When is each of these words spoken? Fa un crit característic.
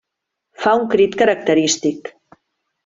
Fa 0.63 0.73
un 0.79 0.89
crit 0.95 1.19
característic. 1.21 2.13